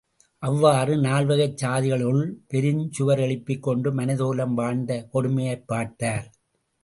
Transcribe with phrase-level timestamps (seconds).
[0.43, 6.25] அவ்வாறு, நால்வகைச் சாதிகளுக்குள் பெருஞ்சுவர் எழுப்பிக்கொண்டு மனிதகுலம் வாழ்ந்த கொடுமையைப் பார்த்தார்.